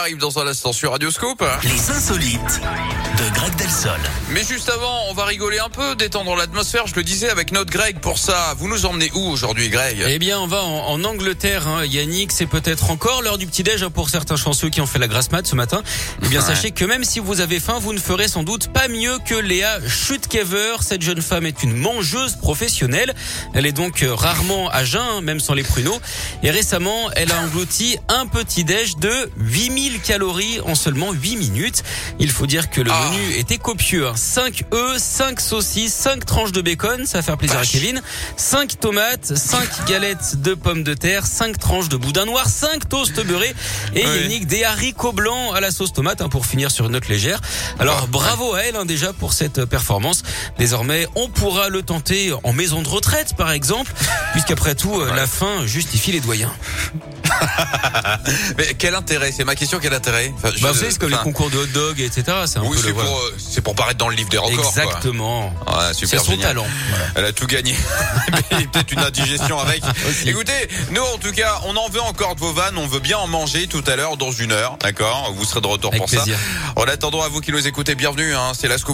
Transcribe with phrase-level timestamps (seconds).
[0.00, 1.44] arrive dans un instant sur Radioscope.
[1.64, 2.60] Les insolites
[4.30, 7.70] Mais juste avant, on va rigoler un peu, détendre l'atmosphère, je le disais, avec notre
[7.70, 8.00] Greg.
[8.00, 10.02] Pour ça, vous nous emmenez où aujourd'hui, Greg?
[10.04, 11.84] Eh bien, on va en, en Angleterre, hein.
[11.84, 12.32] Yannick.
[12.32, 15.30] C'est peut-être encore l'heure du petit-déj hein, pour certains chanceux qui ont fait la grasse
[15.30, 15.82] mat ce matin.
[16.24, 16.46] Eh bien, Ouais.
[16.46, 19.36] sachez que même si vous avez faim, vous ne ferez sans doute pas mieux que
[19.36, 20.76] Léa Schutkever.
[20.80, 23.14] Cette jeune femme est une mangeuse professionnelle.
[23.54, 26.00] Elle est donc euh, rarement à jeun, hein, même sans les pruneaux.
[26.42, 31.84] Et récemment, elle a englouti un petit-déj de 8000 calories en seulement 8 minutes.
[32.18, 33.10] Il faut dire que le Ah.
[33.12, 34.08] menu était copieux.
[34.08, 34.14] hein.
[34.16, 38.00] 5 œufs, 5 saucisses, 5 tranches de bacon, ça va faire plaisir à Kevin.
[38.38, 43.22] 5 tomates, 5 galettes de pommes de terre, 5 tranches de boudin noir, 5 toasts
[43.26, 43.54] beurrés
[43.94, 44.00] et.
[44.00, 47.42] Yannick des haricots blancs à la sauce tomate hein, pour finir sur une note légère.
[47.78, 50.22] Alors Ah, bravo à elle hein, déjà pour cette performance.
[50.58, 53.92] Désormais, on pourra le tenter en maison de retraite par exemple,
[54.32, 56.54] puisqu'après tout, euh, la faim justifie les doyens.
[58.58, 59.32] Mais quel intérêt?
[59.32, 60.32] C'est ma question, quel intérêt?
[60.36, 62.24] Enfin, je- Bah, vous savez, c'est comme les concours de hot dog, etc.
[62.46, 64.58] C'est Oui, c'est pour, euh, c'est pour paraître dans le livre des records.
[64.76, 65.46] Exactement.
[65.66, 66.66] Ouais, C'est son talent.
[66.90, 67.04] Voilà.
[67.16, 67.74] Elle a tout gagné.
[68.72, 69.82] Peut-être une indigestion avec.
[70.26, 72.76] Écoutez, nous en tout cas, on en veut encore de vos vannes.
[72.78, 74.76] On veut bien en manger tout à l'heure dans une heure.
[74.80, 75.32] D'accord?
[75.36, 76.36] Vous serez de retour Avec pour plaisir.
[76.36, 76.72] ça.
[76.80, 78.34] En attendant, à vous qui nous écoutez, bienvenue.
[78.34, 78.86] Hein, c'est la scoop.